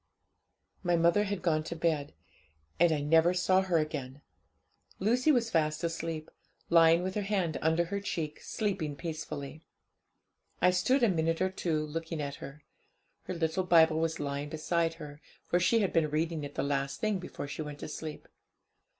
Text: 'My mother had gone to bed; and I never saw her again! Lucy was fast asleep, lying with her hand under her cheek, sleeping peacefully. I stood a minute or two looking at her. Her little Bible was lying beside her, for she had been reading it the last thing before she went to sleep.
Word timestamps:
'My 0.81 0.95
mother 0.95 1.25
had 1.25 1.43
gone 1.43 1.63
to 1.65 1.75
bed; 1.75 2.15
and 2.79 2.91
I 2.91 3.01
never 3.01 3.35
saw 3.35 3.61
her 3.61 3.77
again! 3.77 4.23
Lucy 4.97 5.31
was 5.31 5.51
fast 5.51 5.83
asleep, 5.83 6.31
lying 6.71 7.03
with 7.03 7.13
her 7.13 7.21
hand 7.21 7.59
under 7.61 7.85
her 7.85 7.99
cheek, 8.01 8.41
sleeping 8.41 8.95
peacefully. 8.95 9.61
I 10.59 10.71
stood 10.71 11.03
a 11.03 11.07
minute 11.07 11.39
or 11.39 11.51
two 11.51 11.85
looking 11.85 12.19
at 12.19 12.37
her. 12.37 12.63
Her 13.25 13.35
little 13.35 13.63
Bible 13.63 13.99
was 13.99 14.19
lying 14.19 14.49
beside 14.49 14.95
her, 14.95 15.21
for 15.45 15.59
she 15.59 15.81
had 15.81 15.93
been 15.93 16.09
reading 16.09 16.43
it 16.43 16.55
the 16.55 16.63
last 16.63 16.99
thing 16.99 17.19
before 17.19 17.47
she 17.47 17.61
went 17.61 17.77
to 17.81 17.87
sleep. 17.87 18.27